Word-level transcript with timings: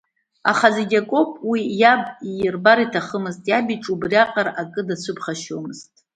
Аха 0.51 0.67
зегь 0.75 0.95
акоуп, 1.01 1.31
уи 1.49 1.61
иаб 1.81 2.03
иирбар 2.29 2.79
иҭахымызт, 2.85 3.43
иаб 3.47 3.67
иҿы 3.73 3.91
убриаҟара 3.93 4.51
акы 4.61 4.81
дацәыԥхашьомызт. 4.87 5.91